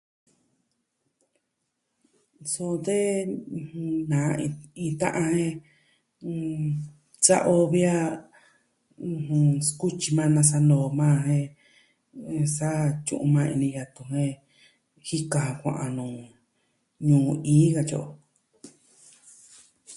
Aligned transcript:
Suu 2.51 2.75
tee 2.85 3.11
na 4.11 4.19
iin 4.83 4.95
ta'an 5.01 5.29
e 5.45 5.47
ɨn... 6.29 6.63
sa'a 7.25 7.39
o 7.53 7.55
vi 7.71 7.81
a 7.97 7.99
ɨjɨn... 9.11 9.45
skutyi 9.67 10.09
maa 10.17 10.33
nasa'a 10.35 10.61
noo 10.69 10.87
maa 10.99 11.17
jen 12.25 12.47
sa 12.55 12.69
tyu'un 13.05 13.31
maa 13.35 13.49
ini 13.53 13.67
yatu 13.75 14.01
jen, 14.11 14.33
jika 15.07 15.41
kua'an 15.61 15.91
noo 15.97 16.15
ñuu 17.07 17.27
ii 17.55 17.69
katyi 17.75 17.97
o. 18.05 18.07